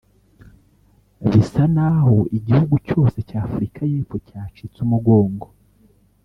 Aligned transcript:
Bisa 1.29 1.63
n’aho 1.75 2.15
igihugu 2.37 2.75
cyose 2.87 3.17
cya 3.29 3.39
Africa 3.47 3.79
y’Epfo 3.91 4.17
cyacitse 4.27 4.77
umugongo 4.85 5.47